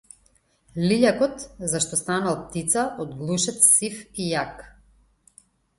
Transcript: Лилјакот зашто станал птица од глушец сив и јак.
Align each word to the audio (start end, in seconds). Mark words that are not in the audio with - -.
Лилјакот 0.91 1.45
зашто 1.73 2.01
станал 2.01 2.41
птица 2.47 2.89
од 3.05 3.15
глушец 3.21 3.61
сив 3.77 4.05
и 4.25 4.31
јак. 4.33 4.71